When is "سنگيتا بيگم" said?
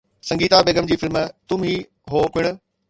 0.27-0.85